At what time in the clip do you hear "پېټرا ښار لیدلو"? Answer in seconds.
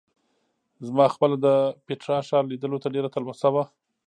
1.85-2.81